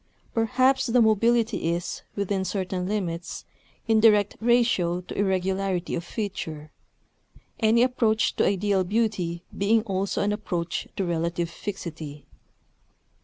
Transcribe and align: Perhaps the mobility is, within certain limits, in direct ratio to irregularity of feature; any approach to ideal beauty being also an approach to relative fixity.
Perhaps 0.33 0.87
the 0.87 0.99
mobility 0.99 1.69
is, 1.75 2.01
within 2.15 2.43
certain 2.43 2.87
limits, 2.87 3.45
in 3.87 3.99
direct 3.99 4.35
ratio 4.41 5.01
to 5.01 5.15
irregularity 5.15 5.93
of 5.93 6.03
feature; 6.03 6.71
any 7.59 7.83
approach 7.83 8.35
to 8.37 8.47
ideal 8.47 8.83
beauty 8.83 9.43
being 9.55 9.83
also 9.83 10.23
an 10.23 10.33
approach 10.33 10.87
to 10.95 11.05
relative 11.05 11.51
fixity. 11.51 12.25